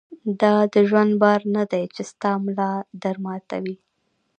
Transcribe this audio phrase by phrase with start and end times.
[0.41, 3.75] دا دژوند بار نۀ دی چې ستا ملا در ماتوي